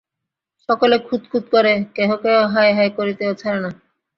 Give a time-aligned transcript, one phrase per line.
[0.69, 3.69] সকলে খুতখুঁত করে, কেহ কেহ হায় হায় করিতেও ছাড়ে না।